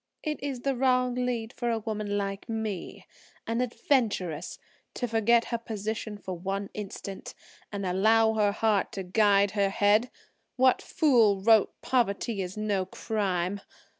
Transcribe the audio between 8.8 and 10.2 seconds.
to guide her head.